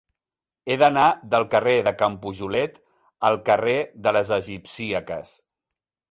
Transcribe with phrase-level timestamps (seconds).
[0.67, 1.01] He d'anar
[1.33, 2.79] del carrer de Can Pujolet
[3.29, 3.75] al carrer
[4.07, 5.35] de les Egipcíaques.